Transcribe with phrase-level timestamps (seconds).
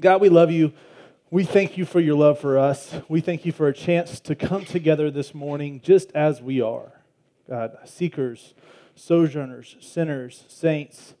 [0.00, 0.72] God, we love you.
[1.30, 2.94] We thank you for your love for us.
[3.08, 7.02] We thank you for a chance to come together this morning just as we are.
[7.46, 8.54] God, seekers,
[8.94, 11.14] sojourners, sinners, saints,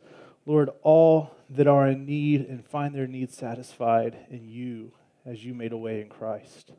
[0.46, 4.92] Lord, all that are in need and find their needs satisfied in you
[5.26, 6.72] as you made a way in Christ.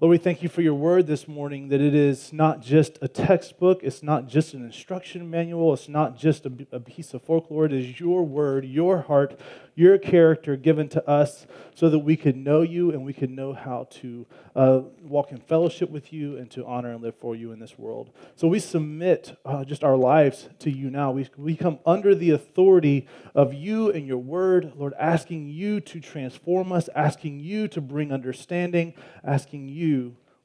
[0.00, 3.06] Lord, we thank you for your word this morning, that it is not just a
[3.06, 7.66] textbook, it's not just an instruction manual, it's not just a, a, piece of folklore.
[7.66, 9.38] It is your word, your heart,
[9.76, 13.52] your character given to us so that we could know you and we could know
[13.52, 17.50] how to uh, walk in fellowship with you and to honor and live for you
[17.50, 18.10] in this world.
[18.36, 21.10] So we submit uh, just our lives to you now.
[21.10, 26.00] We, we come under the authority of you and your word, Lord, asking you to
[26.00, 29.83] transform us, asking you to bring understanding, asking you,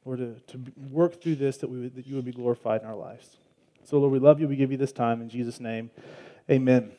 [0.05, 2.95] Lord, to, to work through this that, we that you would be glorified in our
[2.95, 3.37] lives.
[3.83, 4.47] So, Lord, we love you.
[4.47, 5.21] We give you this time.
[5.21, 5.91] In Jesus' name,
[6.49, 6.91] amen.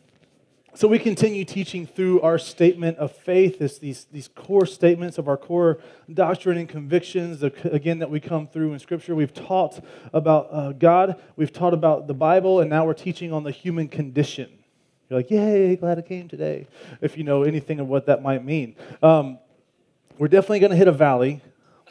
[0.73, 5.27] So we continue teaching through our statement of faith, this, these, these core statements of
[5.27, 5.81] our core
[6.13, 9.17] doctrine and convictions, again, that we come through in Scripture.
[9.17, 13.43] We've taught about uh, God, we've taught about the Bible, and now we're teaching on
[13.43, 14.49] the human condition.
[15.09, 16.69] You're like, yay, glad I came today,
[17.01, 18.77] if you know anything of what that might mean.
[19.03, 19.41] Um,
[20.19, 21.41] we're definitely going to hit a valley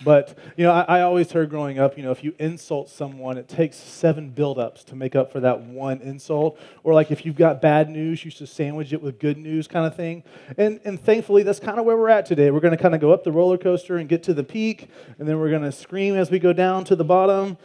[0.04, 3.38] but, you know, I, I, always heard growing up, you know, if you insult someone,
[3.38, 6.58] it takes seven buildups to make up for that one insult.
[6.84, 9.86] Or like if you've got bad news, you should sandwich it with good news kind
[9.86, 10.24] of thing.
[10.58, 12.50] And, and thankfully, that's kind of where we're at today.
[12.50, 14.88] We're going to kind of go up the roller coaster and get to the peak,
[15.18, 17.58] and then we're going to scream as we go down to the bottom,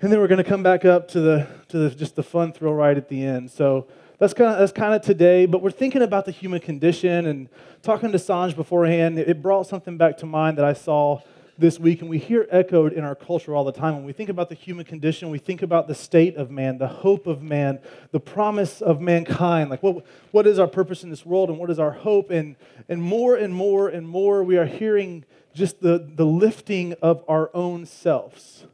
[0.00, 2.52] and then we're going to come back up to the to the, just the fun
[2.52, 3.50] thrill ride at the end.
[3.50, 3.86] So
[4.18, 5.46] that's kind of that's kind of today.
[5.46, 7.48] But we're thinking about the human condition and
[7.82, 9.18] talking to Sanj beforehand.
[9.18, 11.20] It brought something back to mind that I saw
[11.58, 13.94] this week, and we hear echoed in our culture all the time.
[13.94, 16.88] When we think about the human condition, we think about the state of man, the
[16.88, 17.78] hope of man,
[18.12, 19.70] the promise of mankind.
[19.70, 22.30] Like, what, what is our purpose in this world, and what is our hope?
[22.30, 22.56] And,
[22.88, 27.50] and more and more and more, we are hearing just the, the lifting of our
[27.54, 28.66] own selves.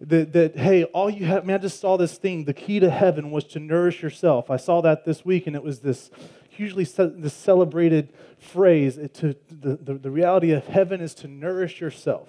[0.00, 2.44] That, that, hey, all you have, man, I just saw this thing.
[2.44, 4.50] The key to heaven was to nourish yourself.
[4.50, 6.10] I saw that this week, and it was this
[6.56, 8.08] hugely this celebrated
[8.38, 8.98] phrase.
[9.14, 12.28] To, the, the, the reality of heaven is to nourish yourself.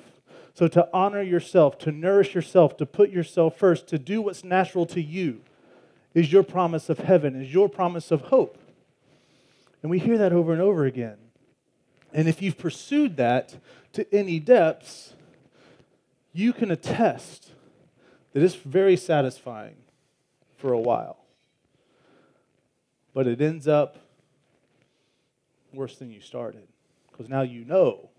[0.54, 4.86] So, to honor yourself, to nourish yourself, to put yourself first, to do what's natural
[4.88, 5.42] to you
[6.14, 8.58] is your promise of heaven, is your promise of hope.
[9.82, 11.18] And we hear that over and over again.
[12.14, 13.56] And if you've pursued that
[13.94, 15.14] to any depths,
[16.32, 17.50] you can attest
[18.34, 19.76] that it's very satisfying
[20.58, 21.18] for a while.
[23.14, 23.98] But it ends up
[25.74, 26.68] worse than you started.
[27.12, 28.10] Because now you know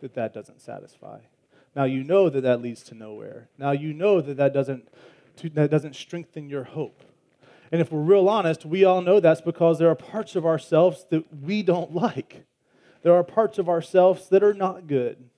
[0.00, 1.20] that that doesn't satisfy.
[1.76, 3.48] Now you know that that leads to nowhere.
[3.58, 4.88] Now you know that that doesn't,
[5.42, 7.02] that doesn't strengthen your hope.
[7.72, 11.06] And if we're real honest, we all know that's because there are parts of ourselves
[11.10, 12.44] that we don't like.
[13.02, 15.28] There are parts of ourselves that are not good.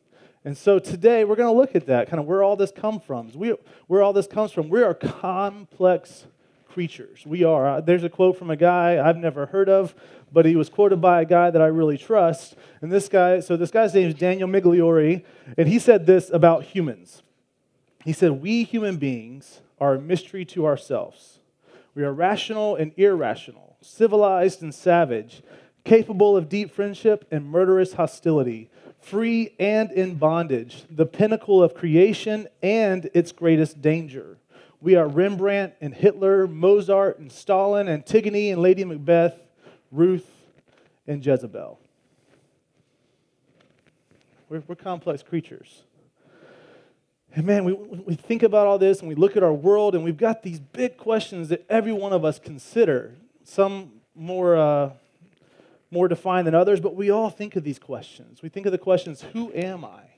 [0.44, 3.02] And so today we're going to look at that, kind of where all this comes
[3.02, 3.32] from.
[3.34, 3.54] We,
[3.88, 4.68] where all this comes from.
[4.68, 6.26] We are complex
[6.76, 7.24] creatures.
[7.24, 7.66] We are.
[7.66, 9.94] Uh, there's a quote from a guy I've never heard of,
[10.30, 12.54] but he was quoted by a guy that I really trust.
[12.82, 15.24] And this guy, so this guy's name is Daniel Migliore,
[15.56, 17.22] and he said this about humans.
[18.04, 21.38] He said, We human beings are a mystery to ourselves.
[21.94, 25.42] We are rational and irrational, civilized and savage,
[25.82, 28.68] capable of deep friendship and murderous hostility,
[29.00, 34.36] free and in bondage, the pinnacle of creation and its greatest danger.
[34.80, 39.34] We are Rembrandt and Hitler, Mozart and Stalin, Antigone and Lady Macbeth,
[39.90, 40.28] Ruth
[41.06, 41.78] and Jezebel.
[44.48, 45.82] We're, we're complex creatures.
[47.34, 50.04] And man, we, we think about all this and we look at our world and
[50.04, 53.14] we've got these big questions that every one of us consider,
[53.44, 54.90] some more, uh,
[55.90, 58.42] more defined than others, but we all think of these questions.
[58.42, 60.15] We think of the questions who am I?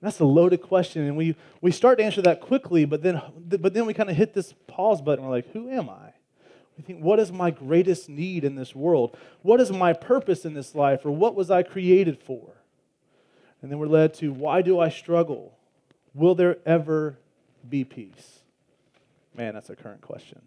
[0.00, 1.06] That's a loaded question.
[1.06, 4.16] And we, we start to answer that quickly, but then, but then we kind of
[4.16, 5.24] hit this pause button.
[5.24, 6.14] We're like, who am I?
[6.76, 9.16] We think, what is my greatest need in this world?
[9.42, 11.04] What is my purpose in this life?
[11.04, 12.54] Or what was I created for?
[13.60, 15.58] And then we're led to, why do I struggle?
[16.14, 17.18] Will there ever
[17.68, 18.38] be peace?
[19.36, 20.40] Man, that's a current question.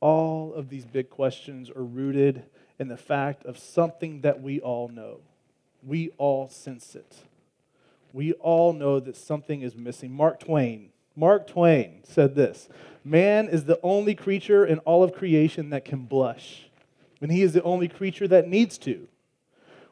[0.00, 2.42] All of these big questions are rooted
[2.80, 5.20] in the fact of something that we all know.
[5.84, 7.14] We all sense it
[8.16, 10.10] we all know that something is missing.
[10.10, 12.66] Mark Twain, Mark Twain said this
[13.04, 16.70] Man is the only creature in all of creation that can blush,
[17.20, 19.06] and he is the only creature that needs to.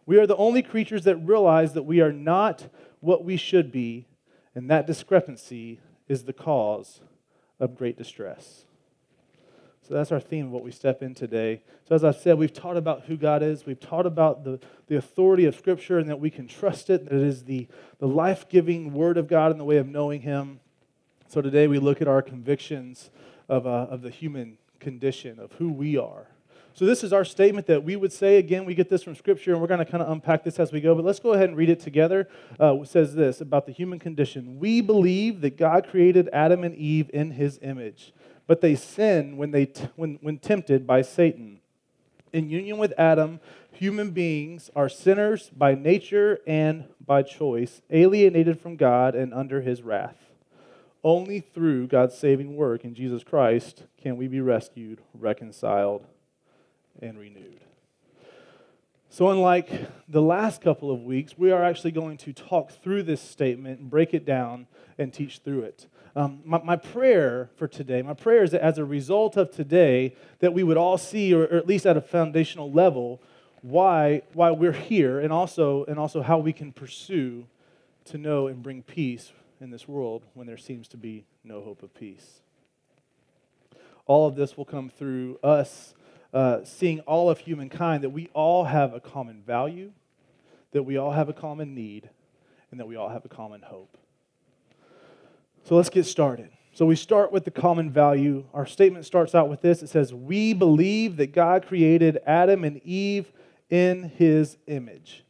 [0.06, 2.66] We are the only creatures that realize that we are not
[3.00, 4.06] what we should be,
[4.54, 7.02] and that discrepancy is the cause
[7.60, 8.64] of great distress.
[9.86, 11.60] So that's our theme of what we step in today.
[11.86, 13.66] So, as I said, we've taught about who God is.
[13.66, 17.14] We've taught about the, the authority of Scripture and that we can trust it, that
[17.14, 20.60] it is the, the life giving Word of God in the way of knowing Him.
[21.28, 23.10] So, today we look at our convictions
[23.46, 26.28] of, uh, of the human condition, of who we are.
[26.72, 28.38] So, this is our statement that we would say.
[28.38, 30.72] Again, we get this from Scripture, and we're going to kind of unpack this as
[30.72, 30.94] we go.
[30.94, 32.26] But let's go ahead and read it together.
[32.58, 36.74] Uh, it says this about the human condition We believe that God created Adam and
[36.74, 38.14] Eve in His image
[38.46, 41.60] but they sin when, they t- when, when tempted by Satan.
[42.32, 43.40] In union with Adam,
[43.72, 49.82] human beings are sinners by nature and by choice, alienated from God and under his
[49.82, 50.16] wrath.
[51.02, 56.06] Only through God's saving work in Jesus Christ can we be rescued, reconciled,
[57.00, 57.60] and renewed.
[59.10, 59.70] So, unlike
[60.08, 63.88] the last couple of weeks, we are actually going to talk through this statement and
[63.88, 64.66] break it down
[64.98, 65.86] and teach through it.
[66.16, 70.14] Um, my, my, prayer for today, my prayer is that as a result of today,
[70.38, 73.20] that we would all see, or, or at least at a foundational level,
[73.62, 77.46] why, why we're here and also, and also how we can pursue
[78.04, 81.82] to know and bring peace in this world when there seems to be no hope
[81.82, 82.42] of peace.
[84.06, 85.94] All of this will come through us
[86.32, 89.92] uh, seeing all of humankind that we all have a common value,
[90.72, 92.10] that we all have a common need,
[92.70, 93.96] and that we all have a common hope.
[95.64, 96.50] So let's get started.
[96.74, 98.44] So we start with the common value.
[98.52, 102.82] Our statement starts out with this it says, We believe that God created Adam and
[102.84, 103.32] Eve
[103.70, 105.24] in his image.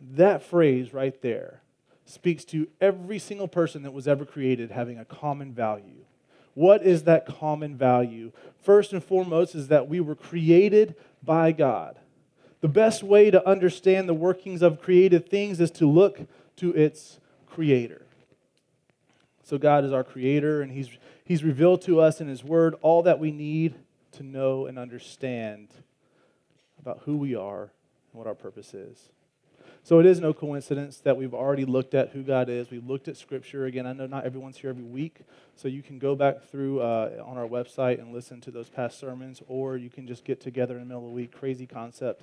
[0.00, 1.62] That phrase right there
[2.04, 6.04] speaks to every single person that was ever created having a common value.
[6.54, 8.32] What is that common value?
[8.62, 11.98] First and foremost, is that we were created by God.
[12.60, 16.20] The best way to understand the workings of created things is to look
[16.56, 18.02] to its creator.
[19.42, 20.88] So God is our creator, and He's,
[21.24, 23.74] he's revealed to us in His Word all that we need
[24.12, 25.68] to know and understand
[26.80, 27.70] about who we are and
[28.12, 29.08] what our purpose is.
[29.84, 32.70] So it is no coincidence that we've already looked at who God is.
[32.70, 33.66] We've looked at Scripture.
[33.66, 35.22] Again, I know not everyone's here every week,
[35.56, 39.00] so you can go back through uh, on our website and listen to those past
[39.00, 41.32] sermons, or you can just get together in the middle of the week.
[41.32, 42.22] Crazy concept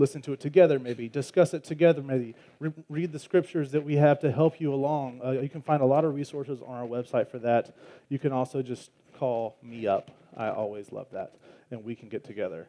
[0.00, 3.96] listen to it together, maybe discuss it together, maybe Re- read the scriptures that we
[3.96, 5.20] have to help you along.
[5.24, 7.76] Uh, you can find a lot of resources on our website for that.
[8.08, 10.10] You can also just call me up.
[10.36, 11.34] I always love that,
[11.70, 12.68] and we can get together.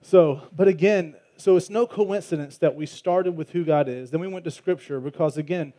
[0.00, 4.20] So, but again, so it's no coincidence that we started with who God is, then
[4.20, 5.72] we went to scripture because again,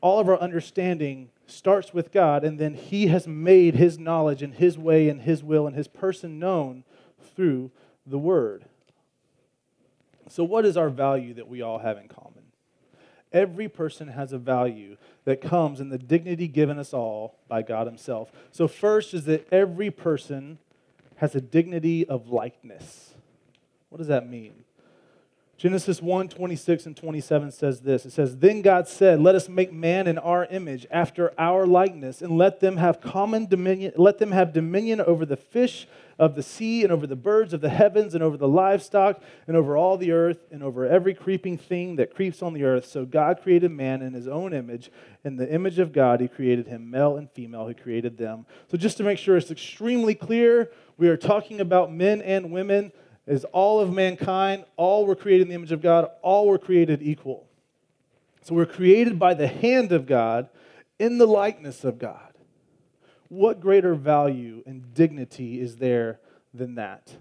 [0.00, 4.54] all of our understanding starts with God, and then He has made His knowledge and
[4.54, 6.84] His way and His will and His person known
[7.34, 7.70] through
[8.06, 8.66] the Word.
[10.28, 12.44] So, what is our value that we all have in common?
[13.32, 17.86] Every person has a value that comes in the dignity given us all by God
[17.86, 18.30] Himself.
[18.50, 20.58] So, first is that every person
[21.16, 23.14] has a dignity of likeness.
[23.88, 24.63] What does that mean?
[25.56, 29.72] Genesis 1 26 and 27 says this It says, Then God said, Let us make
[29.72, 34.32] man in our image, after our likeness, and let them have common dominion, let them
[34.32, 35.86] have dominion over the fish
[36.18, 39.56] of the sea, and over the birds of the heavens, and over the livestock, and
[39.56, 42.86] over all the earth, and over every creeping thing that creeps on the earth.
[42.86, 44.90] So God created man in his own image.
[45.24, 48.46] In the image of God, he created him, male and female, he created them.
[48.70, 52.92] So just to make sure it's extremely clear, we are talking about men and women
[53.26, 57.02] is all of mankind, all were created in the image of God, all were created
[57.02, 57.46] equal.
[58.42, 60.48] So we're created by the hand of God
[60.98, 62.34] in the likeness of God.
[63.28, 66.20] What greater value and dignity is there
[66.52, 67.16] than that?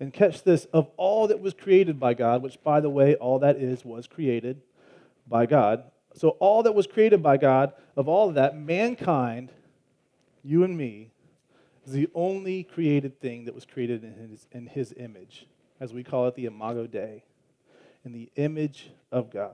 [0.00, 3.38] And catch this of all that was created by God, which, by the way, all
[3.40, 4.60] that is was created
[5.28, 5.84] by God.
[6.14, 9.52] So, all that was created by God, of all of that, mankind,
[10.42, 11.11] you and me,
[11.86, 15.46] is the only created thing that was created in his, in his image,
[15.80, 17.24] as we call it the Imago Dei,
[18.04, 19.52] in the image of God.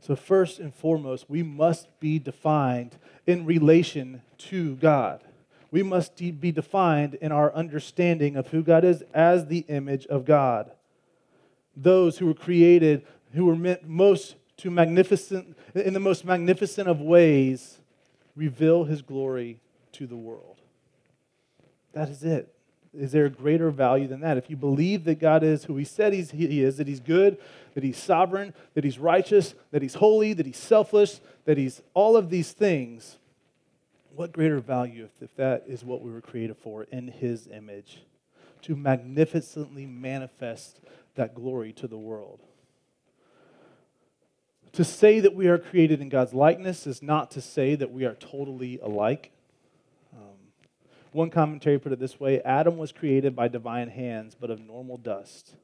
[0.00, 5.22] So, first and foremost, we must be defined in relation to God.
[5.70, 10.24] We must be defined in our understanding of who God is as the image of
[10.24, 10.72] God.
[11.76, 17.00] Those who were created, who were meant most to magnificent, in the most magnificent of
[17.00, 17.78] ways,
[18.34, 19.60] reveal his glory
[19.92, 20.61] to the world.
[21.92, 22.52] That is it.
[22.94, 24.36] Is there a greater value than that?
[24.36, 27.38] If you believe that God is who He said He is, that He's good,
[27.74, 32.16] that He's sovereign, that He's righteous, that He's holy, that He's selfless, that He's all
[32.16, 33.18] of these things,
[34.14, 38.02] what greater value if, if that is what we were created for in His image?
[38.62, 40.80] To magnificently manifest
[41.14, 42.40] that glory to the world.
[44.72, 48.04] To say that we are created in God's likeness is not to say that we
[48.04, 49.31] are totally alike.
[51.12, 54.96] One commentary put it this way Adam was created by divine hands, but of normal
[54.96, 55.56] dust.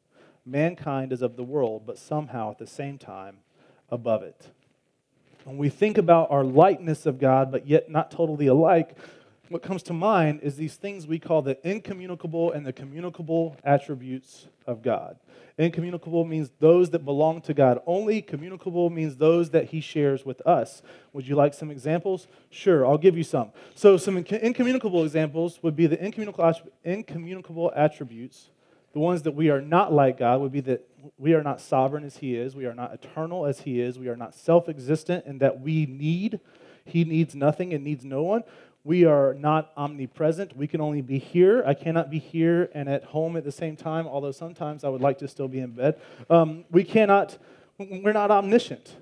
[0.45, 3.38] Mankind is of the world, but somehow at the same time
[3.90, 4.50] above it.
[5.45, 8.97] When we think about our likeness of God, but yet not totally alike,
[9.49, 14.47] what comes to mind is these things we call the incommunicable and the communicable attributes
[14.67, 15.17] of God.
[15.57, 18.23] Incommunicable means those that belong to God only.
[18.23, 20.83] Communicable means those that He shares with us.
[21.12, 22.28] Would you like some examples?
[22.49, 23.50] Sure, I'll give you some.
[23.75, 28.50] So, some incommunicable examples would be the incommunicable, attributes.
[28.93, 30.88] The ones that we are not like God would be that
[31.19, 34.09] we are not sovereign as He is, we are not eternal as He is, we
[34.09, 36.38] are not self existent, and that we need.
[36.85, 38.45] He needs nothing and needs no one.
[38.88, 40.57] We are not omnipresent.
[40.57, 41.62] We can only be here.
[41.66, 45.02] I cannot be here and at home at the same time, although sometimes I would
[45.02, 46.00] like to still be in bed.
[46.30, 47.37] Um, we cannot,
[47.76, 48.97] we're not omniscient.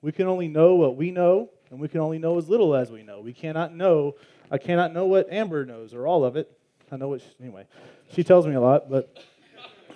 [0.00, 2.92] We can only know what we know, and we can only know as little as
[2.92, 3.20] we know.
[3.20, 4.14] We cannot know,
[4.48, 6.56] I cannot know what Amber knows or all of it.
[6.92, 7.66] I know what, she, anyway,
[8.12, 9.12] she tells me a lot, but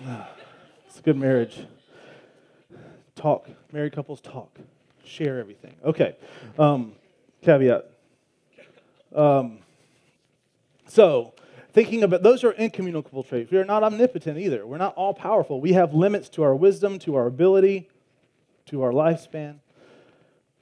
[0.89, 1.65] it's a good marriage.
[3.15, 3.49] Talk.
[3.71, 4.59] Married couples talk.
[5.05, 5.77] Share everything.
[5.85, 6.17] Okay.
[6.59, 6.95] Um,
[7.43, 7.94] caveat
[9.15, 9.59] um,
[10.87, 11.35] so,
[11.73, 13.51] thinking about those are incommunicable traits.
[13.51, 14.67] We are not omnipotent either.
[14.67, 15.61] We're not all powerful.
[15.61, 17.89] We have limits to our wisdom, to our ability,
[18.67, 19.57] to our lifespan.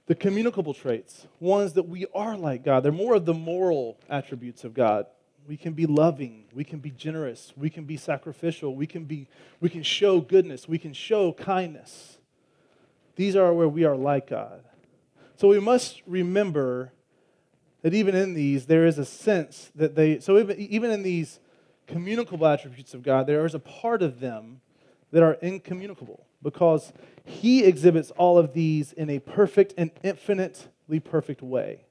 [0.07, 4.65] The communicable traits, ones that we are like God, they're more of the moral attributes
[4.65, 5.07] of God.
[5.47, 9.29] We can be loving, we can be generous, we can be sacrificial, we can be
[9.61, 12.19] we can show goodness, we can show kindness.
[13.17, 14.63] These are where we are like God.
[15.37, 16.93] So we must remember
[17.83, 21.41] that even in these, there is a sense that they, so even, even in these
[21.87, 24.61] communicable attributes of God, there is a part of them
[25.11, 26.93] that are incommunicable because
[27.25, 31.85] He exhibits all of these in a perfect and infinitely perfect way.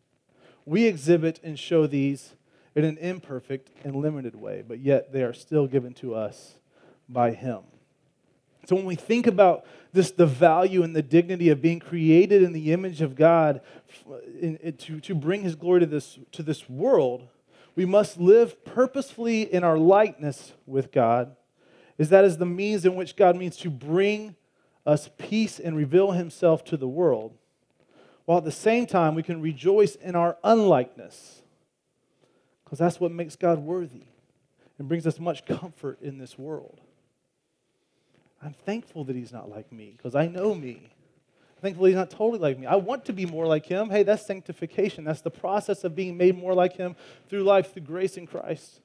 [0.66, 2.36] We exhibit and show these
[2.76, 6.56] in an imperfect and limited way, but yet they are still given to us
[7.10, 7.60] by Him.
[8.72, 12.54] So when we think about this, the value and the dignity of being created in
[12.54, 13.60] the image of God
[14.40, 17.28] in, in, to, to bring his glory to this, to this world,
[17.76, 21.36] we must live purposefully in our likeness with God,
[21.98, 24.38] is that is the means in which God means to bring
[24.86, 27.36] us peace and reveal himself to the world,
[28.24, 31.42] while at the same time we can rejoice in our unlikeness,
[32.64, 34.06] because that's what makes God worthy
[34.80, 36.80] and brings us much comfort in this world.
[38.44, 40.82] I'm thankful that he's not like me because I know me.
[40.84, 42.66] I'm thankful he's not totally like me.
[42.66, 43.90] I want to be more like him.
[43.90, 45.04] Hey, that's sanctification.
[45.04, 46.96] That's the process of being made more like him
[47.30, 48.80] through life, through grace in Christ.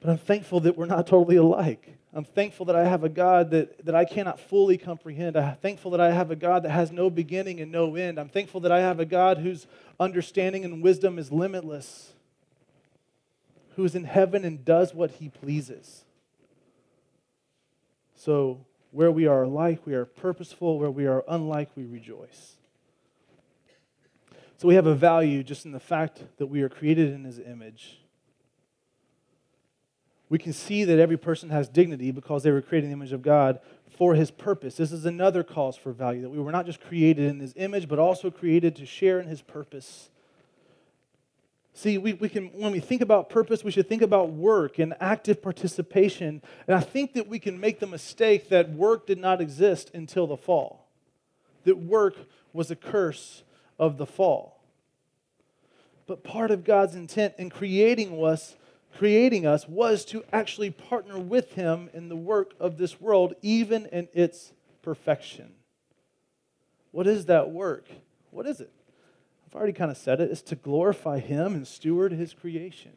[0.00, 1.96] But I'm thankful that we're not totally alike.
[2.12, 5.36] I'm thankful that I have a God that, that I cannot fully comprehend.
[5.36, 8.18] I'm thankful that I have a God that has no beginning and no end.
[8.18, 9.66] I'm thankful that I have a God whose
[9.98, 12.12] understanding and wisdom is limitless,
[13.76, 16.04] who is in heaven and does what he pleases.
[18.20, 20.78] So, where we are alike, we are purposeful.
[20.78, 22.56] Where we are unlike, we rejoice.
[24.58, 27.38] So, we have a value just in the fact that we are created in His
[27.38, 28.02] image.
[30.28, 33.12] We can see that every person has dignity because they were created in the image
[33.12, 33.58] of God
[33.88, 34.76] for His purpose.
[34.76, 37.88] This is another cause for value that we were not just created in His image,
[37.88, 40.10] but also created to share in His purpose
[41.72, 44.94] See, we, we can, when we think about purpose, we should think about work and
[45.00, 46.42] active participation.
[46.66, 50.26] And I think that we can make the mistake that work did not exist until
[50.26, 50.88] the fall,
[51.64, 52.16] that work
[52.52, 53.44] was a curse
[53.78, 54.60] of the fall.
[56.06, 58.56] But part of God's intent in creating us,
[58.96, 63.86] creating us was to actually partner with Him in the work of this world, even
[63.86, 65.52] in its perfection.
[66.90, 67.86] What is that work?
[68.32, 68.72] What is it?
[69.50, 72.92] I've already kind of said it, is to glorify him and steward his creation.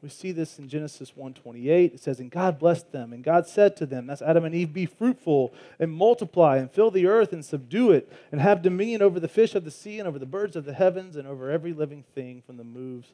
[0.00, 1.94] We see this in Genesis 1:28.
[1.94, 4.72] It says, "And God blessed them, and God said to them, that's Adam and Eve,
[4.72, 9.20] be fruitful and multiply and fill the earth and subdue it and have dominion over
[9.20, 11.72] the fish of the sea and over the birds of the heavens and over every
[11.72, 13.12] living thing from the moves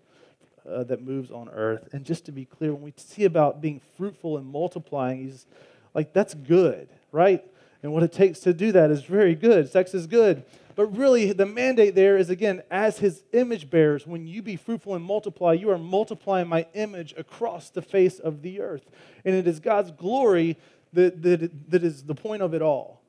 [0.67, 3.81] uh, that moves on earth." And just to be clear, when we see about being
[3.99, 5.47] fruitful and multiplying, he's
[5.93, 7.45] like that's good, right?
[7.83, 9.69] And what it takes to do that is very good.
[9.69, 10.43] Sex is good.
[10.79, 14.95] But really, the mandate there is again, as his image bearers, when you be fruitful
[14.95, 18.89] and multiply, you are multiplying my image across the face of the earth.
[19.25, 20.57] And it is God's glory
[20.93, 23.03] that, that, that is the point of it all.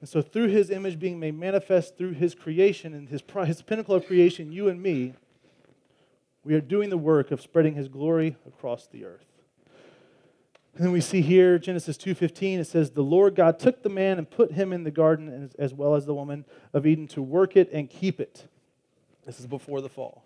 [0.00, 3.94] And so, through his image being made manifest through his creation and his, his pinnacle
[3.94, 5.14] of creation, you and me,
[6.44, 9.35] we are doing the work of spreading his glory across the earth.
[10.76, 14.18] And then we see here Genesis 2:15 it says the Lord God took the man
[14.18, 17.22] and put him in the garden as, as well as the woman of Eden to
[17.22, 18.46] work it and keep it.
[19.24, 20.24] This is before the fall.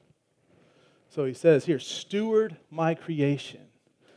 [1.09, 3.61] So he says here, steward my creation.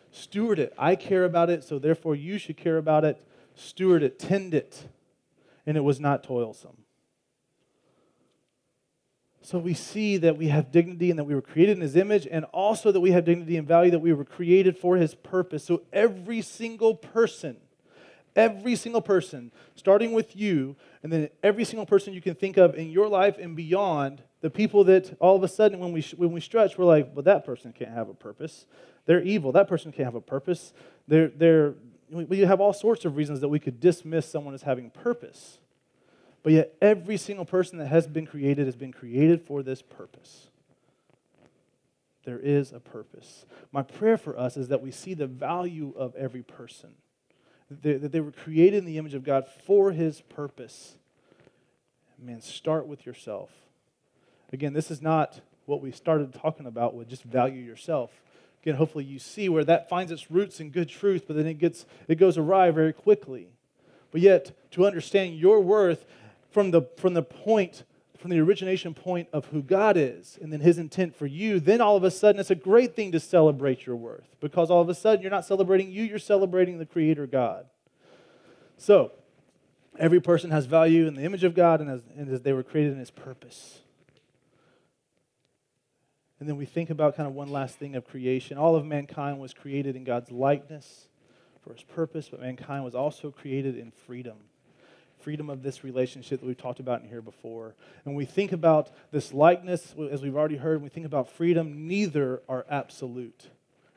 [0.09, 0.73] Steward it.
[0.77, 3.23] I care about it, so therefore you should care about it.
[3.53, 4.87] Steward it, tend it.
[5.67, 6.82] And it was not toilsome.
[9.45, 12.25] So we see that we have dignity and that we were created in his image,
[12.31, 15.65] and also that we have dignity and value that we were created for his purpose.
[15.65, 17.57] So every single person,
[18.37, 22.75] every single person, starting with you, and then every single person you can think of
[22.75, 26.31] in your life and beyond, the people that all of a sudden when we, when
[26.31, 28.65] we stretch, we're like, well, that person can't have a purpose.
[29.05, 29.51] They're evil.
[29.51, 30.71] That person can't have a purpose.
[31.07, 31.73] They're, they're,
[32.09, 35.59] we have all sorts of reasons that we could dismiss someone as having purpose.
[36.43, 40.49] But yet, every single person that has been created has been created for this purpose.
[42.25, 43.45] There is a purpose.
[43.71, 46.91] My prayer for us is that we see the value of every person,
[47.69, 50.95] that they, were created in the image of God for his purpose.
[52.21, 53.49] Man, start with yourself.
[54.51, 58.11] Again, this is not what we started talking about with just value yourself.
[58.61, 61.55] Again, hopefully you see where that finds its roots in good truth, but then it
[61.55, 63.49] gets it goes awry very quickly.
[64.11, 66.05] But yet, to understand your worth
[66.53, 67.83] from the, from the point,
[68.17, 71.81] from the origination point of who God is and then his intent for you, then
[71.81, 74.87] all of a sudden it's a great thing to celebrate your worth because all of
[74.87, 77.65] a sudden you're not celebrating you, you're celebrating the Creator God.
[78.77, 79.11] So,
[79.97, 82.63] every person has value in the image of God and as, and as they were
[82.63, 83.79] created in his purpose.
[86.39, 88.57] And then we think about kind of one last thing of creation.
[88.57, 91.07] All of mankind was created in God's likeness
[91.63, 94.35] for his purpose, but mankind was also created in freedom
[95.23, 97.75] freedom of this relationship that we've talked about in here before.
[98.05, 102.41] And we think about this likeness, as we've already heard, we think about freedom, neither
[102.49, 103.47] are absolute.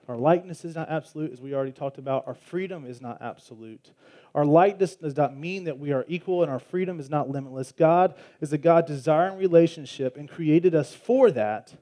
[0.09, 2.29] Our likeness is not absolute, as we already talked about.
[2.29, 3.91] Our freedom is not absolute.
[4.37, 7.73] Our likeness does not mean that we are equal, and our freedom is not limitless.
[7.73, 11.75] God is a God desiring relationship and created us for that,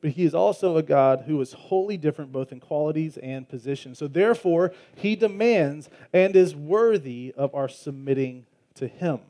[0.00, 3.96] but He is also a God who is wholly different both in qualities and position.
[3.96, 8.46] So, therefore, He demands and is worthy of our submitting
[8.82, 9.20] to Him.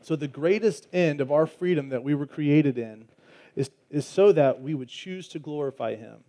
[0.00, 3.08] So, the greatest end of our freedom that we were created in
[3.56, 6.24] is, is so that we would choose to glorify Him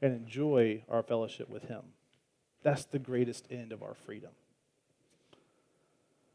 [0.00, 1.82] and enjoy our fellowship with Him.
[2.62, 4.30] That's the greatest end of our freedom.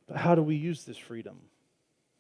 [0.08, 1.38] But how do we use this freedom?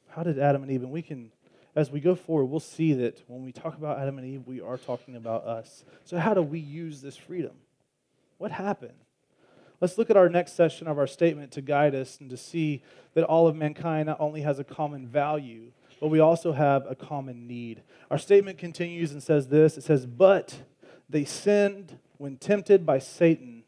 [0.09, 1.31] How did Adam and Eve, and we can,
[1.75, 4.59] as we go forward, we'll see that when we talk about Adam and Eve, we
[4.59, 5.83] are talking about us.
[6.03, 7.53] So, how do we use this freedom?
[8.37, 8.93] What happened?
[9.81, 12.81] Let's look at our next session of our statement to guide us and to see
[13.13, 16.95] that all of mankind not only has a common value, but we also have a
[16.95, 17.81] common need.
[18.11, 20.63] Our statement continues and says this it says, But
[21.09, 23.63] they sinned when tempted by Satan.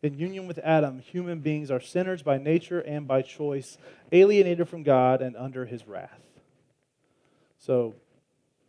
[0.00, 3.78] In union with Adam, human beings are sinners by nature and by choice,
[4.12, 6.20] alienated from God and under his wrath.
[7.58, 7.96] So,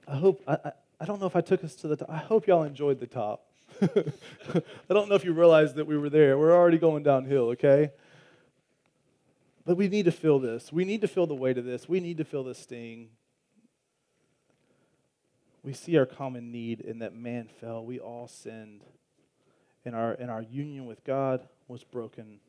[0.08, 2.10] I hope, I, I don't know if I took us to the top.
[2.10, 3.46] I hope y'all enjoyed the top.
[3.82, 6.38] I don't know if you realize that we were there.
[6.38, 7.92] We're already going downhill, okay?
[9.66, 10.72] But we need to feel this.
[10.72, 11.88] We need to feel the weight of this.
[11.88, 13.10] We need to feel the sting.
[15.64, 17.86] We see our common need in that man fell.
[17.86, 18.84] We all sinned.
[19.86, 22.40] And our, and our union with God was broken.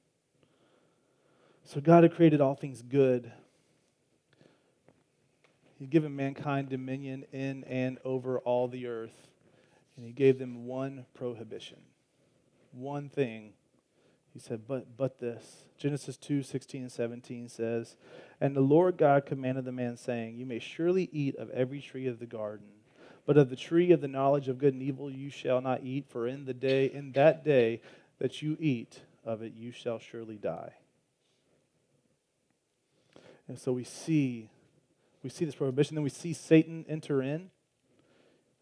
[1.64, 3.30] So God had created all things good.
[5.78, 9.29] He'd given mankind dominion in and over all the earth.
[9.96, 11.78] And he gave them one prohibition,
[12.72, 13.52] one thing.
[14.32, 15.64] He said, but, but this.
[15.76, 17.96] Genesis 2 16 and 17 says,
[18.40, 22.06] And the Lord God commanded the man, saying, You may surely eat of every tree
[22.06, 22.66] of the garden,
[23.26, 26.06] but of the tree of the knowledge of good and evil you shall not eat,
[26.08, 27.80] for in the day, in that day
[28.18, 30.74] that you eat of it, you shall surely die.
[33.48, 34.48] And so we see,
[35.24, 35.96] we see this prohibition.
[35.96, 37.50] Then we see Satan enter in,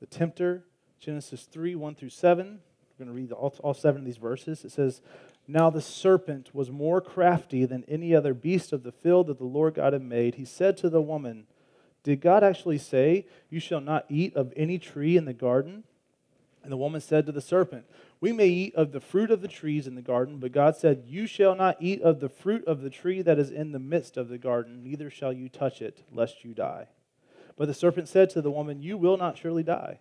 [0.01, 0.65] the tempter,
[1.01, 2.61] Genesis 3 1 through 7.
[2.99, 4.65] We're going to read all, all seven of these verses.
[4.65, 5.01] It says,
[5.47, 9.45] Now the serpent was more crafty than any other beast of the field that the
[9.45, 10.35] Lord God had made.
[10.35, 11.47] He said to the woman,
[12.03, 15.85] Did God actually say, You shall not eat of any tree in the garden?
[16.65, 17.85] And the woman said to the serpent,
[18.21, 21.05] We may eat of the fruit of the trees in the garden, but God said,
[21.07, 24.17] You shall not eat of the fruit of the tree that is in the midst
[24.17, 26.89] of the garden, neither shall you touch it, lest you die.
[27.57, 30.01] But the serpent said to the woman, You will not surely die.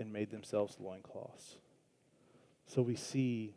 [0.00, 1.56] and made themselves loincloths.
[2.66, 3.54] So we see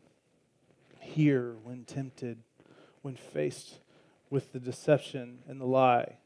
[0.99, 2.38] here when tempted,
[3.01, 3.79] when faced
[4.29, 6.17] with the deception and the lie,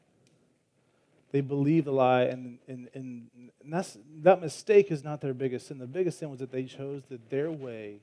[1.30, 3.28] they believe the lie, and, and, and,
[3.66, 5.78] that's, that mistake is not their biggest sin.
[5.78, 8.00] The biggest sin was that they chose that their way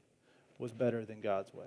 [0.59, 1.65] was better than God's way.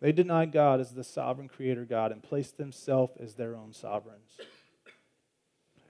[0.00, 4.38] They denied God as the sovereign creator God and placed themselves as their own sovereigns.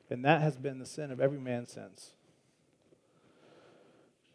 [0.09, 2.13] And that has been the sin of every man since.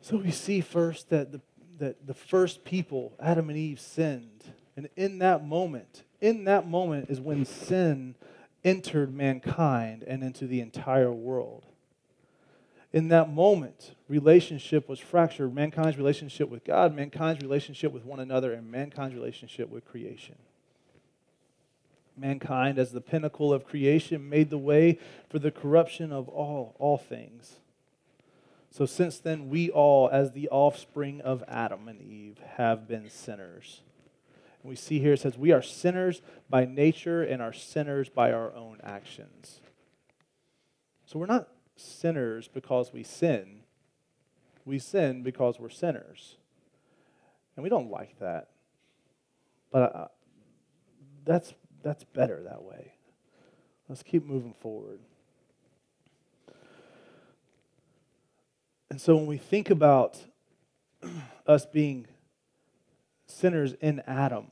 [0.06, 1.41] So we see first that the,
[1.80, 4.44] that the first people, Adam and Eve, sinned.
[4.78, 8.13] And in that moment, in that moment is when sin
[8.63, 11.65] entered mankind and into the entire world.
[12.94, 18.54] In that moment, relationship was fractured mankind's relationship with God, mankind's relationship with one another,
[18.54, 20.36] and mankind's relationship with creation.
[22.15, 27.00] Mankind, as the pinnacle of creation, made the way for the corruption of all, all
[27.00, 27.56] things.
[28.76, 33.80] So since then, we all, as the offspring of Adam and Eve, have been sinners.
[34.62, 38.34] And we see here it says, We are sinners by nature and are sinners by
[38.34, 39.62] our own actions.
[41.06, 43.62] So we're not sinners because we sin,
[44.66, 46.36] we sin because we're sinners.
[47.56, 48.50] And we don't like that.
[49.72, 50.08] But uh,
[51.24, 52.92] that's, that's better that way.
[53.88, 55.00] Let's keep moving forward.
[58.96, 60.18] And so when we think about
[61.46, 62.08] us being
[63.26, 64.52] sinners in Adam,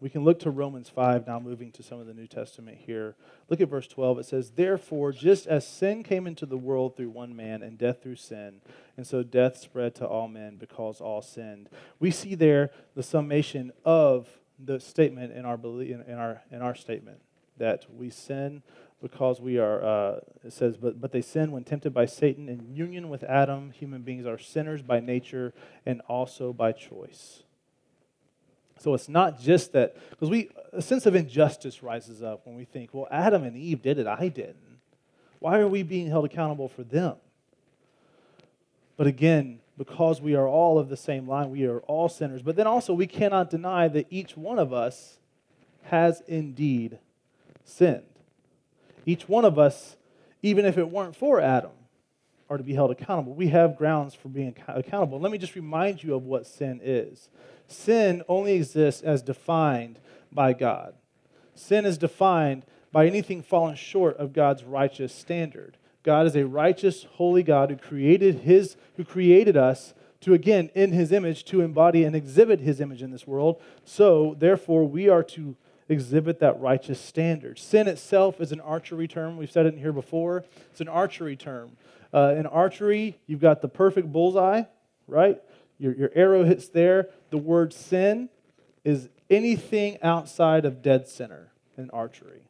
[0.00, 3.16] we can look to Romans 5 now, moving to some of the New Testament here.
[3.48, 4.20] Look at verse 12.
[4.20, 8.00] It says, Therefore, just as sin came into the world through one man, and death
[8.00, 8.60] through sin,
[8.96, 11.68] and so death spread to all men because all sinned.
[11.98, 17.22] We see there the summation of the statement in our, in our, in our statement
[17.56, 18.62] that we sin
[19.00, 22.74] because we are, uh, it says, but, but they sin when tempted by Satan in
[22.74, 23.70] union with Adam.
[23.70, 25.54] Human beings are sinners by nature
[25.86, 27.42] and also by choice.
[28.78, 32.64] So it's not just that, because we, a sense of injustice rises up when we
[32.64, 34.56] think, well, Adam and Eve did it, I didn't.
[35.38, 37.16] Why are we being held accountable for them?
[38.96, 42.42] But again, because we are all of the same line, we are all sinners.
[42.42, 45.18] But then also, we cannot deny that each one of us
[45.84, 46.98] has indeed
[47.64, 48.02] sinned.
[49.06, 49.96] Each one of us,
[50.42, 51.72] even if it weren't for Adam,
[52.48, 53.34] are to be held accountable.
[53.34, 55.20] We have grounds for being accountable.
[55.20, 57.28] Let me just remind you of what sin is.
[57.68, 60.00] Sin only exists as defined
[60.32, 60.94] by God.
[61.54, 65.76] Sin is defined by anything falling short of God's righteous standard.
[66.02, 70.92] God is a righteous, holy God who created his who created us to again in
[70.92, 73.60] his image to embody and exhibit his image in this world.
[73.84, 75.56] So, therefore, we are to
[75.90, 77.58] exhibit that righteous standard.
[77.58, 79.36] Sin itself is an archery term.
[79.36, 80.44] We've said it in here before.
[80.70, 81.72] It's an archery term.
[82.14, 84.62] Uh, in archery, you've got the perfect bullseye,
[85.06, 85.40] right?
[85.78, 87.08] Your, your arrow hits there.
[87.30, 88.28] The word sin
[88.84, 92.42] is anything outside of dead center in archery.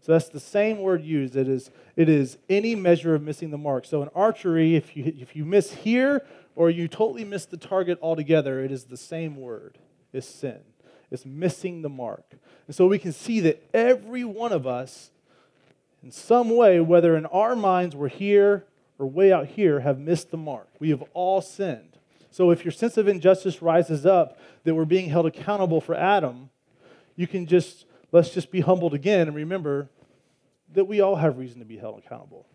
[0.00, 1.36] So that's the same word used.
[1.36, 3.84] It is, it is any measure of missing the mark.
[3.84, 7.98] So in archery, if you, if you miss here or you totally miss the target
[8.00, 9.78] altogether, it is the same word.
[10.12, 10.60] It's sin.
[11.10, 12.24] It's missing the mark.
[12.66, 15.10] And so we can see that every one of us,
[16.02, 18.64] in some way, whether in our minds we're here
[18.98, 20.68] or way out here, have missed the mark.
[20.78, 21.98] We have all sinned.
[22.30, 26.50] So if your sense of injustice rises up that we're being held accountable for Adam,
[27.16, 29.88] you can just, let's just be humbled again and remember
[30.74, 32.46] that we all have reason to be held accountable.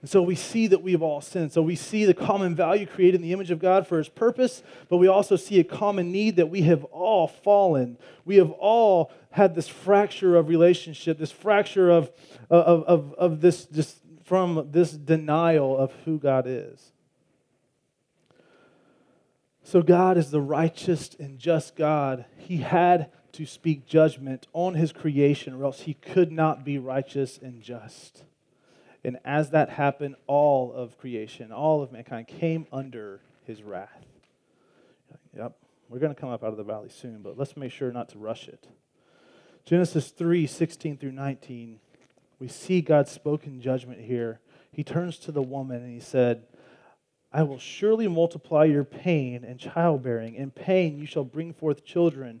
[0.00, 1.52] And so we see that we've all sinned.
[1.52, 4.62] So we see the common value created in the image of God for his purpose,
[4.88, 7.98] but we also see a common need that we have all fallen.
[8.24, 12.12] We have all had this fracture of relationship, this fracture of,
[12.48, 16.92] of, of, of this just from this denial of who God is.
[19.64, 22.24] So God is the righteous and just God.
[22.36, 27.38] He had to speak judgment on his creation, or else he could not be righteous
[27.38, 28.24] and just.
[29.04, 34.04] And as that happened, all of creation, all of mankind came under his wrath.
[35.36, 35.56] Yep,
[35.88, 38.08] we're going to come up out of the valley soon, but let's make sure not
[38.10, 38.66] to rush it.
[39.64, 41.78] Genesis 3 16 through 19,
[42.38, 44.40] we see God's spoken judgment here.
[44.72, 46.44] He turns to the woman and he said,
[47.32, 50.34] I will surely multiply your pain and childbearing.
[50.34, 52.40] In pain you shall bring forth children.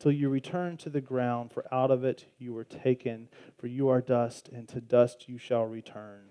[0.00, 3.88] till you return to the ground, for out of it you were taken, for you
[3.88, 6.22] are dust, and to dust you shall return.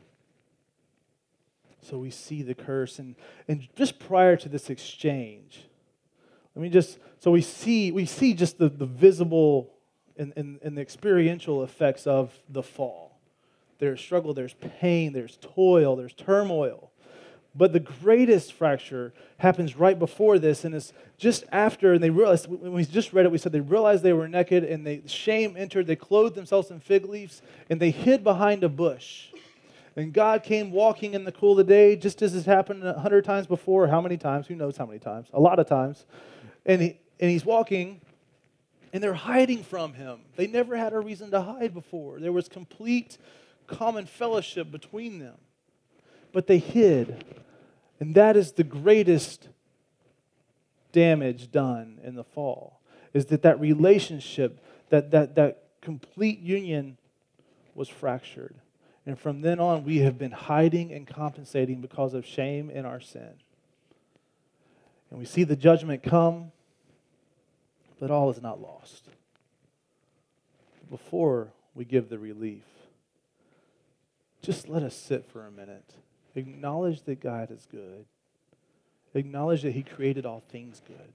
[1.81, 2.99] So we see the curse.
[2.99, 3.15] And,
[3.47, 5.67] and just prior to this exchange,
[6.55, 9.71] let me just, so we see, we see just the, the visible
[10.17, 13.19] and, and, and the experiential effects of the fall.
[13.77, 16.88] There's struggle, there's pain, there's toil, there's turmoil.
[17.59, 22.47] But the greatest fracture happens right before this, and it's just after, and they realized,
[22.47, 25.55] when we just read it, we said they realized they were naked, and they, shame
[25.57, 29.25] entered, they clothed themselves in fig leaves, and they hid behind a bush.
[29.97, 32.97] And God came walking in the cool of the day, just as has happened a
[32.97, 33.87] hundred times before.
[33.87, 34.47] How many times?
[34.47, 35.27] Who knows how many times?
[35.33, 36.05] A lot of times.
[36.65, 37.99] And, he, and he's walking,
[38.93, 40.21] and they're hiding from him.
[40.37, 42.21] They never had a reason to hide before.
[42.21, 43.17] There was complete
[43.67, 45.35] common fellowship between them.
[46.31, 47.25] But they hid.
[47.99, 49.49] And that is the greatest
[50.91, 52.79] damage done in the fall,
[53.13, 56.97] is that that relationship, that, that, that complete union
[57.75, 58.55] was fractured.
[59.05, 62.99] And from then on, we have been hiding and compensating because of shame in our
[62.99, 63.33] sin.
[65.09, 66.51] And we see the judgment come,
[67.99, 69.05] but all is not lost.
[70.89, 72.63] Before we give the relief,
[74.41, 75.93] just let us sit for a minute.
[76.35, 78.05] Acknowledge that God is good.
[79.13, 81.13] Acknowledge that He created all things good.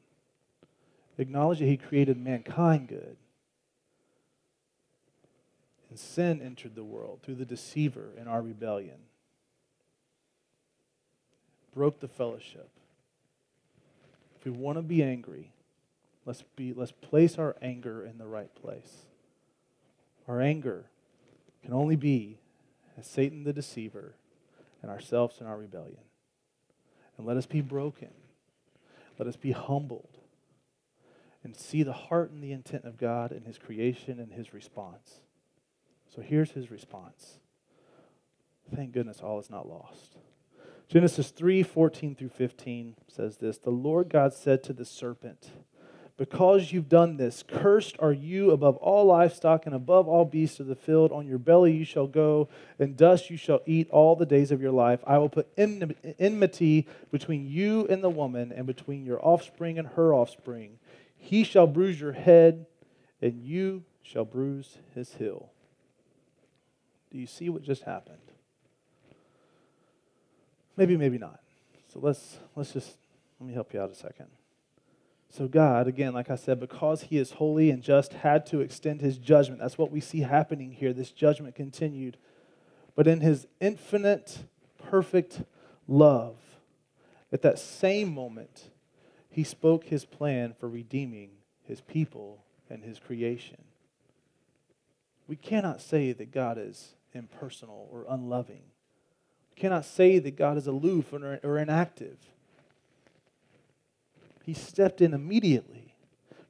[1.19, 3.17] Acknowledge that He created mankind good.
[5.89, 8.99] And sin entered the world through the deceiver in our rebellion,
[11.73, 12.69] broke the fellowship.
[14.39, 15.53] If we want to be angry,
[16.27, 19.07] let's, be, let's place our anger in the right place.
[20.27, 20.87] Our anger
[21.63, 22.39] can only be
[22.99, 24.15] as Satan the deceiver
[24.85, 26.03] and ourselves in our rebellion.
[27.17, 28.11] And let us be broken.
[29.19, 30.19] Let us be humbled
[31.43, 35.21] and see the heart and the intent of God in his creation and his response.
[36.15, 37.39] So here's his response.
[38.75, 40.17] Thank goodness all is not lost.
[40.89, 45.51] Genesis 3 14 through 15 says this The Lord God said to the serpent,
[46.17, 50.69] Because you've done this, cursed are you above all livestock and above all beasts of
[50.69, 51.11] the field.
[51.11, 52.49] On your belly you shall go,
[52.79, 55.01] and dust you shall eat all the days of your life.
[55.09, 60.15] I will put enmity between you and the woman, and between your offspring and her
[60.15, 60.79] offspring.
[61.17, 62.67] He shall bruise your head,
[63.21, 65.51] and you shall bruise his heel.
[67.11, 68.19] Do you see what just happened?
[70.77, 71.41] Maybe, maybe not.
[71.93, 72.97] So let's let's just
[73.41, 74.27] let me help you out a second.
[75.37, 79.01] So God, again, like I said, because he is holy and just, had to extend
[79.01, 79.61] his judgment.
[79.61, 80.93] That's what we see happening here.
[80.93, 82.17] This judgment continued.
[82.95, 84.45] But in his infinite,
[84.79, 85.43] perfect
[85.89, 86.37] love,
[87.33, 88.71] at that same moment,
[89.29, 91.31] he spoke his plan for redeeming
[91.65, 93.65] his people and his creation.
[95.27, 98.63] We cannot say that God is impersonal or unloving.
[99.57, 102.19] We cannot say that God is aloof or, or inactive.
[104.45, 105.95] He stepped in immediately.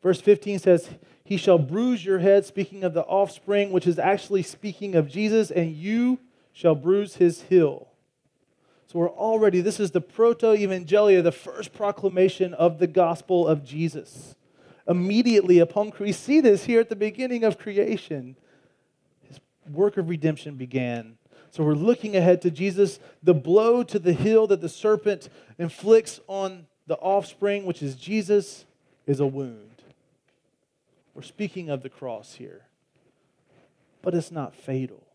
[0.02, 0.90] Verse 15 says,
[1.22, 5.52] He shall bruise your head, speaking of the offspring, which is actually speaking of Jesus,
[5.52, 6.18] and you
[6.52, 7.88] shall bruise his heel.
[8.88, 13.64] So we're already, this is the proto evangelia, the first proclamation of the gospel of
[13.64, 14.34] Jesus.
[14.88, 18.36] Immediately upon, we see this here at the beginning of creation
[19.22, 19.38] His
[19.70, 21.16] work of redemption began.
[21.52, 25.28] So we're looking ahead to Jesus, the blow to the heel that the serpent
[25.58, 28.64] inflicts on the offspring, which is Jesus,
[29.06, 29.82] is a wound.
[31.14, 32.62] We're speaking of the cross here,
[34.02, 35.06] but it's not fatal.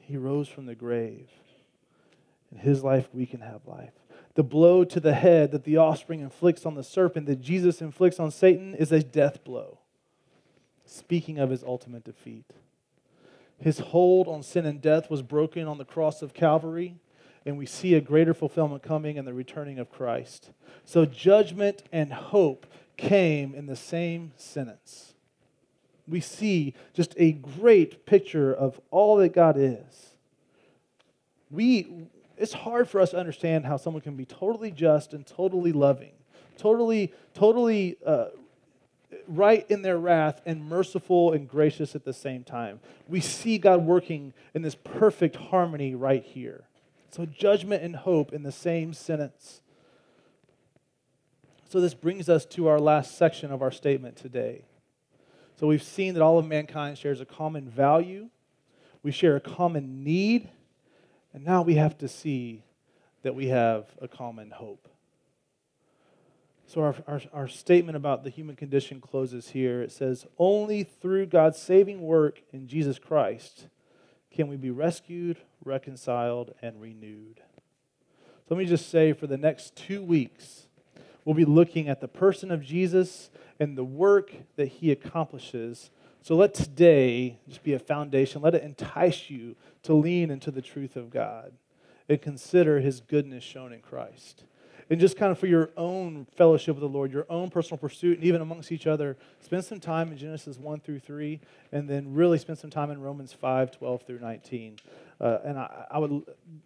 [0.00, 1.28] He rose from the grave.
[2.50, 3.92] In his life, we can have life.
[4.34, 8.20] The blow to the head that the offspring inflicts on the serpent, that Jesus inflicts
[8.20, 9.78] on Satan, is a death blow
[10.92, 12.52] speaking of his ultimate defeat.
[13.58, 16.96] His hold on sin and death was broken on the cross of Calvary,
[17.44, 20.50] and we see a greater fulfillment coming in the returning of Christ.
[20.84, 25.14] So judgment and hope came in the same sentence.
[26.06, 30.14] We see just a great picture of all that God is.
[31.50, 35.72] We, it's hard for us to understand how someone can be totally just and totally
[35.72, 36.12] loving,
[36.56, 38.26] totally, totally uh,
[39.28, 42.80] right in their wrath and merciful and gracious at the same time.
[43.08, 46.64] We see God working in this perfect harmony right here.
[47.12, 49.60] So, judgment and hope in the same sentence.
[51.68, 54.64] So, this brings us to our last section of our statement today.
[55.56, 58.30] So, we've seen that all of mankind shares a common value,
[59.02, 60.48] we share a common need,
[61.34, 62.64] and now we have to see
[63.22, 64.88] that we have a common hope.
[66.66, 69.82] So, our, our, our, statement about the human condition closes here.
[69.82, 73.66] It says, Only through God's saving work in Jesus Christ
[74.30, 77.40] can we be rescued, reconciled, and renewed.
[78.48, 80.66] So, let me just say for the next two weeks,
[81.24, 85.90] we'll be looking at the person of Jesus and the work that he accomplishes.
[86.22, 88.42] So, let today just be a foundation.
[88.42, 91.52] Let it entice you to lean into the truth of God
[92.08, 94.44] and consider his goodness shown in Christ
[94.92, 98.18] and just kind of for your own fellowship with the Lord, your own personal pursuit,
[98.18, 101.40] and even amongst each other, spend some time in Genesis 1 through 3,
[101.72, 104.76] and then really spend some time in Romans 5, 12 through 19.
[105.22, 106.24] Uh, and I, I, would,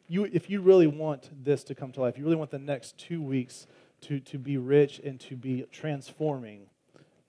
[0.08, 2.96] you, if you really want this to come to life, you really want the next
[2.96, 3.66] two weeks
[4.00, 6.62] to, to be rich and to be transforming,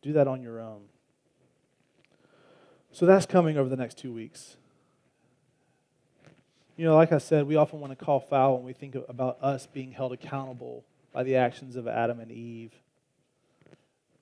[0.02, 0.84] do that on your own.
[2.94, 4.56] So that's coming over the next two weeks.
[6.78, 9.38] You know, like I said, we often want to call foul when we think about
[9.42, 12.72] us being held accountable by the actions of Adam and Eve.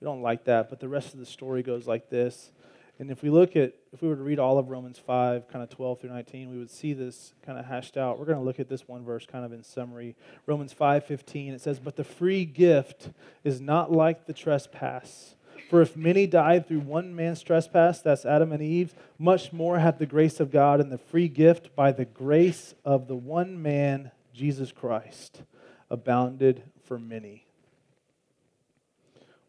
[0.00, 2.50] We don't like that, but the rest of the story goes like this.
[2.98, 5.62] And if we look at, if we were to read all of Romans 5, kind
[5.62, 8.18] of 12 through 19, we would see this kind of hashed out.
[8.18, 10.16] We're going to look at this one verse kind of in summary.
[10.46, 13.10] Romans 5, 15, it says, But the free gift
[13.44, 15.36] is not like the trespass.
[15.68, 19.98] For if many died through one man's trespass, that's Adam and Eve, much more hath
[19.98, 24.10] the grace of God and the free gift by the grace of the one man,
[24.32, 25.42] Jesus Christ,
[25.90, 27.46] abounded for many.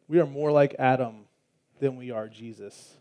[0.08, 1.26] We are more like Adam
[1.80, 2.98] than we are Jesus.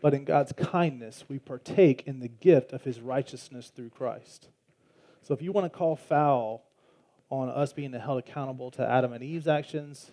[0.00, 4.48] But in God's kindness, we partake in the gift of his righteousness through Christ.
[5.22, 6.62] So if you want to call foul
[7.28, 10.10] on us being held accountable to Adam and Eve's actions,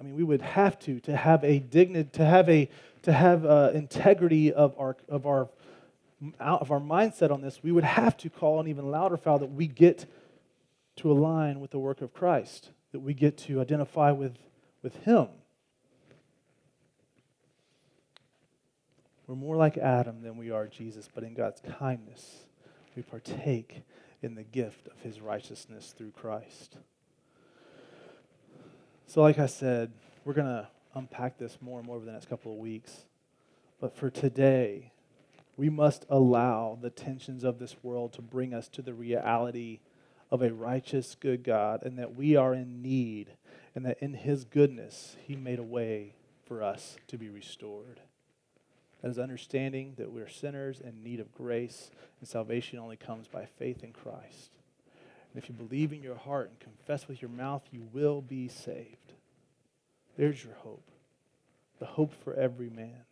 [0.00, 2.70] I mean, we would have to to have a dignity, to have a
[3.02, 5.48] to have uh, integrity of our of our
[6.38, 7.62] of our mindset on this.
[7.62, 10.06] We would have to call an even louder foul that we get
[10.96, 14.38] to align with the work of Christ, that we get to identify with
[14.82, 15.28] with Him.
[19.30, 22.46] We're more like Adam than we are Jesus, but in God's kindness,
[22.96, 23.84] we partake
[24.22, 26.76] in the gift of His righteousness through Christ.
[29.06, 29.92] So, like I said,
[30.24, 30.66] we're going to
[30.96, 33.04] unpack this more and more over the next couple of weeks.
[33.80, 34.90] But for today,
[35.56, 39.78] we must allow the tensions of this world to bring us to the reality
[40.32, 43.30] of a righteous, good God, and that we are in need,
[43.76, 46.14] and that in His goodness, He made a way
[46.44, 48.00] for us to be restored.
[49.02, 53.46] That is understanding that we're sinners in need of grace, and salvation only comes by
[53.46, 54.50] faith in Christ.
[55.32, 58.48] And if you believe in your heart and confess with your mouth, you will be
[58.48, 59.14] saved.
[60.16, 60.84] There's your hope,
[61.78, 63.04] the hope for every man.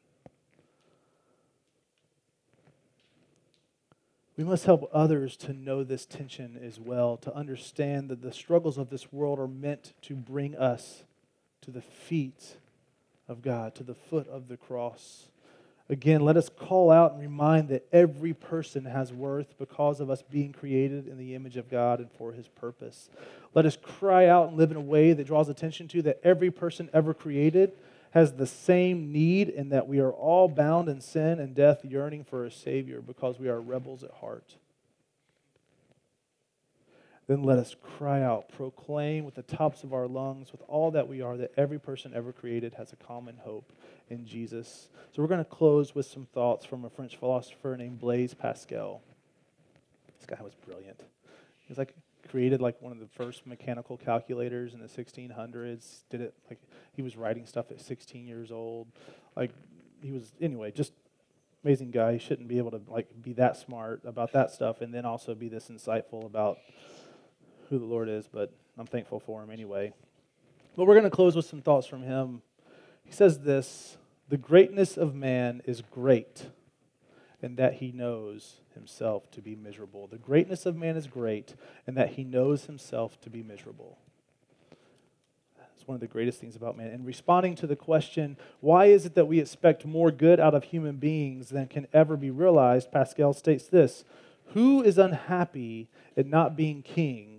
[4.37, 8.79] We must help others to know this tension as well, to understand that the struggles
[8.79, 11.03] of this world are meant to bring us
[11.63, 12.57] to the feet
[13.27, 15.29] of God, to the foot of the cross.
[15.91, 20.23] Again, let us call out and remind that every person has worth because of us
[20.23, 23.09] being created in the image of God and for his purpose.
[23.55, 26.51] Let us cry out and live in a way that draws attention to that every
[26.51, 27.73] person ever created
[28.11, 32.25] has the same need in that we are all bound in sin and death, yearning
[32.25, 34.57] for a Savior because we are rebels at heart
[37.29, 41.07] then let us cry out, proclaim with the tops of our lungs, with all that
[41.07, 43.71] we are, that every person ever created has a common hope
[44.09, 44.89] in Jesus.
[45.15, 49.03] So we're going to close with some thoughts from a French philosopher named Blaise Pascal.
[50.19, 51.01] This guy was brilliant.
[51.01, 51.95] He was like
[52.31, 56.01] created like one of the first mechanical calculators in the 1600s.
[56.09, 56.59] Did it like
[56.93, 58.89] he was writing stuff at 16 years old.
[59.37, 59.51] Like
[60.01, 60.93] he was anyway, just
[61.63, 62.15] amazing guy.
[62.15, 65.35] He shouldn't be able to like be that smart about that stuff and then also
[65.35, 66.59] be this insightful about
[67.69, 69.93] who the Lord is, but I'm thankful for him anyway.
[70.77, 72.43] But we're going to close with some thoughts from him.
[73.05, 73.97] He says this
[74.29, 76.47] The greatness of man is great,
[77.43, 80.07] and that he knows himself to be miserable.
[80.07, 81.55] The greatness of man is great,
[81.87, 83.99] and that he knows himself to be miserable.
[85.77, 86.89] It's one of the greatest things about man.
[86.89, 90.65] And responding to the question, why is it that we expect more good out of
[90.65, 92.91] human beings than can ever be realized?
[92.91, 94.05] Pascal states this
[94.55, 97.38] Who is unhappy at not being king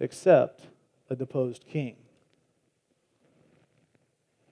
[0.00, 0.66] except
[1.08, 1.96] a deposed king.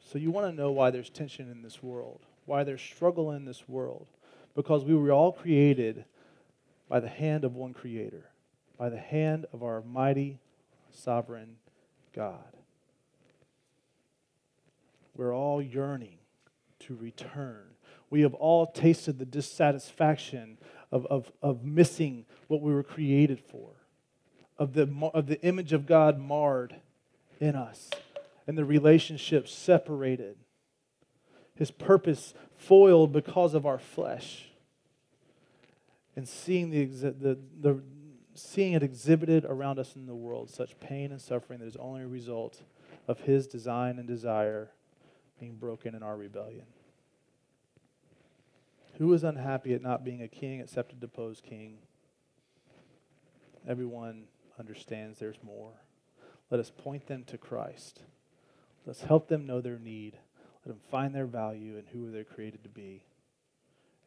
[0.00, 3.44] So you want to know why there's tension in this world, why there's struggle in
[3.44, 4.08] this world,
[4.54, 6.04] because we were all created
[6.88, 8.30] by the hand of one creator,
[8.76, 10.38] by the hand of our mighty,
[10.90, 11.56] sovereign
[12.14, 12.56] God.
[15.16, 16.18] We're all yearning
[16.80, 17.64] to return.
[18.10, 20.58] We have all tasted the dissatisfaction
[20.90, 23.81] of, of, of missing what we were created for
[24.62, 26.76] of the, of the image of God marred
[27.40, 27.90] in us
[28.46, 30.36] and the relationship separated.
[31.56, 34.50] His purpose foiled because of our flesh.
[36.14, 37.82] And seeing, the, the, the,
[38.36, 42.02] seeing it exhibited around us in the world, such pain and suffering that is only
[42.02, 42.62] a result
[43.08, 44.70] of His design and desire
[45.40, 46.66] being broken in our rebellion.
[48.98, 51.78] Who is unhappy at not being a king except a deposed king?
[53.66, 54.26] Everyone
[54.58, 55.72] understands there's more.
[56.50, 58.02] Let us point them to Christ.
[58.84, 60.18] Let's help them know their need.
[60.64, 63.04] Let them find their value and who they're created to be.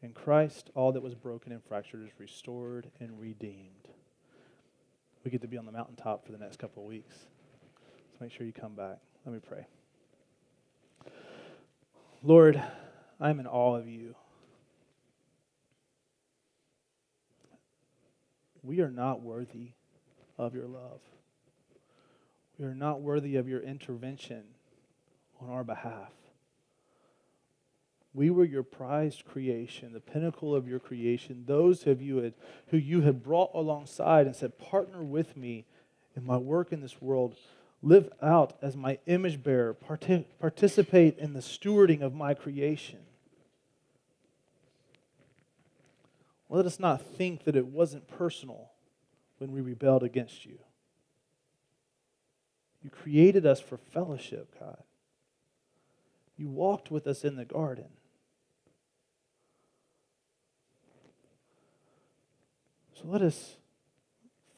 [0.01, 3.87] In Christ, all that was broken and fractured is restored and redeemed.
[5.23, 7.15] We get to be on the mountaintop for the next couple of weeks.
[7.15, 8.99] So make sure you come back.
[9.25, 9.65] Let me pray.
[12.21, 12.61] Lord,
[13.19, 14.15] I'm in awe of you.
[18.61, 19.71] We are not worthy
[20.37, 20.99] of your love.
[22.57, 24.43] We are not worthy of your intervention
[25.41, 26.11] on our behalf.
[28.13, 32.33] We were your prized creation, the pinnacle of your creation, those of you had,
[32.67, 35.65] who you had brought alongside and said, Partner with me
[36.15, 37.35] in my work in this world.
[37.81, 39.73] Live out as my image bearer.
[39.73, 42.99] participate in the stewarding of my creation.
[46.49, 48.69] Let us not think that it wasn't personal
[49.45, 50.57] when we rebelled against you.
[52.83, 54.83] You created us for fellowship, God.
[56.37, 57.85] You walked with us in the garden.
[62.93, 63.55] So let us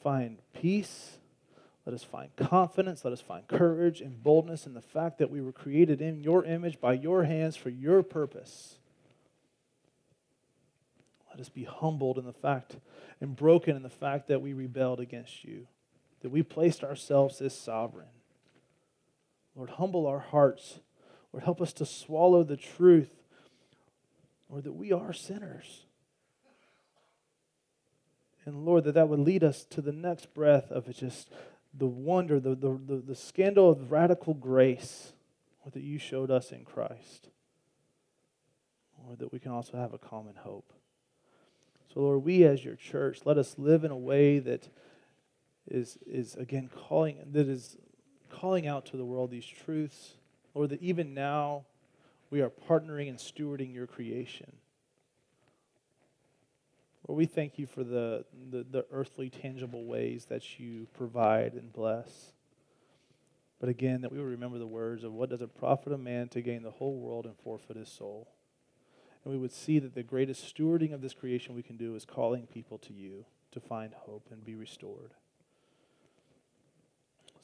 [0.02, 1.18] find peace.
[1.86, 3.04] Let us find confidence.
[3.04, 6.44] Let us find courage and boldness in the fact that we were created in your
[6.44, 8.78] image by your hands for your purpose.
[11.38, 12.78] Let us be humbled in the fact
[13.20, 15.68] and broken in the fact that we rebelled against you,
[16.20, 18.08] that we placed ourselves as sovereign.
[19.54, 20.80] Lord, humble our hearts.
[21.32, 23.22] Lord, help us to swallow the truth,
[24.50, 25.84] Lord, that we are sinners.
[28.44, 31.30] And Lord, that that would lead us to the next breath of just
[31.72, 35.12] the wonder, the, the, the, the scandal of radical grace
[35.62, 37.28] Lord, that you showed us in Christ.
[39.04, 40.72] Lord, that we can also have a common hope.
[41.92, 44.68] So, Lord, we as your church, let us live in a way that
[45.66, 47.76] is, is again calling that is
[48.30, 50.14] calling out to the world these truths,
[50.54, 51.64] Lord, that even now
[52.30, 54.52] we are partnering and stewarding your creation.
[57.06, 61.72] Lord, we thank you for the, the, the earthly, tangible ways that you provide and
[61.72, 62.32] bless.
[63.60, 66.28] But again, that we will remember the words of what does it profit a man
[66.28, 68.28] to gain the whole world and forfeit his soul?
[69.24, 72.04] And we would see that the greatest stewarding of this creation we can do is
[72.04, 75.12] calling people to you to find hope and be restored.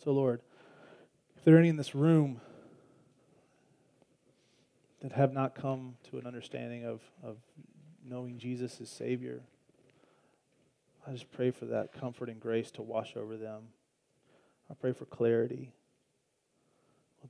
[0.03, 0.41] So, Lord,
[1.37, 2.41] if there are any in this room
[5.01, 7.37] that have not come to an understanding of, of
[8.07, 9.43] knowing Jesus as Savior,
[11.07, 13.65] I just pray for that comfort and grace to wash over them.
[14.71, 15.73] I pray for clarity,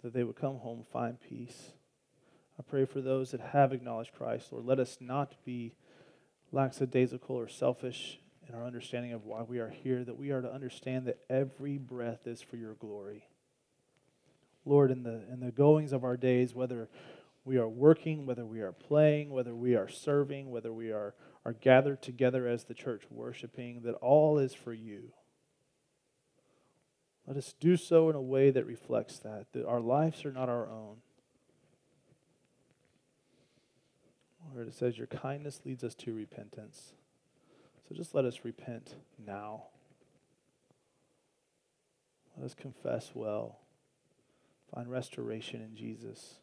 [0.02, 1.72] that they would come home, find peace.
[2.58, 4.52] I pray for those that have acknowledged Christ.
[4.52, 5.74] Lord, let us not be
[6.52, 10.52] lackadaisical or selfish in our understanding of why we are here, that we are to
[10.52, 13.26] understand that every breath is for your glory.
[14.64, 16.88] Lord, in the, in the goings of our days, whether
[17.44, 21.52] we are working, whether we are playing, whether we are serving, whether we are, are
[21.52, 25.12] gathered together as the church worshiping, that all is for you.
[27.26, 30.48] Let us do so in a way that reflects that, that our lives are not
[30.48, 30.98] our own.
[34.52, 36.92] Lord, it says, Your kindness leads us to repentance.
[37.88, 39.64] So just let us repent now.
[42.36, 43.58] Let us confess well.
[44.74, 46.34] Find restoration in Jesus.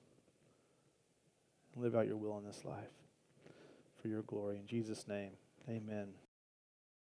[1.73, 2.93] And live out your will in this life
[4.01, 4.57] for your glory.
[4.57, 5.31] In Jesus' name,
[5.69, 6.09] amen.